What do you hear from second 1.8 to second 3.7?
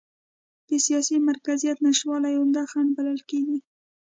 نشتوالی عمده خنډ بلل کېږي.